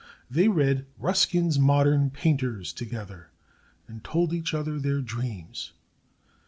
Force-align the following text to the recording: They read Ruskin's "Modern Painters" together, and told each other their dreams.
They 0.31 0.47
read 0.47 0.87
Ruskin's 0.97 1.59
"Modern 1.59 2.09
Painters" 2.09 2.73
together, 2.73 3.29
and 3.87 4.03
told 4.03 4.33
each 4.33 4.51
other 4.51 4.79
their 4.79 4.99
dreams. 4.99 5.73